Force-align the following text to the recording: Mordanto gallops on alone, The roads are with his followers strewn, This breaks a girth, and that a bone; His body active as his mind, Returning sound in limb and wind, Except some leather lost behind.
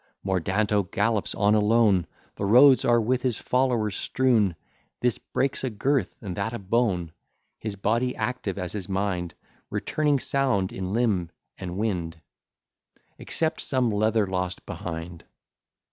Mordanto 0.23 0.81
gallops 0.81 1.35
on 1.35 1.53
alone, 1.53 2.07
The 2.33 2.45
roads 2.47 2.83
are 2.85 2.99
with 2.99 3.21
his 3.21 3.37
followers 3.37 3.95
strewn, 3.95 4.55
This 4.99 5.19
breaks 5.19 5.63
a 5.63 5.69
girth, 5.69 6.17
and 6.23 6.35
that 6.37 6.53
a 6.53 6.57
bone; 6.57 7.11
His 7.59 7.75
body 7.75 8.15
active 8.15 8.57
as 8.57 8.73
his 8.73 8.89
mind, 8.89 9.35
Returning 9.69 10.17
sound 10.17 10.71
in 10.73 10.91
limb 10.91 11.29
and 11.55 11.77
wind, 11.77 12.19
Except 13.19 13.61
some 13.61 13.91
leather 13.91 14.25
lost 14.25 14.65
behind. 14.65 15.23